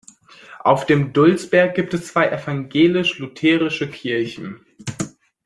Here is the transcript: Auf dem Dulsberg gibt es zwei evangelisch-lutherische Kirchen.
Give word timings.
Auf 0.61 0.87
dem 0.87 1.13
Dulsberg 1.13 1.75
gibt 1.75 1.93
es 1.93 2.07
zwei 2.07 2.25
evangelisch-lutherische 2.29 3.87
Kirchen. 3.87 4.65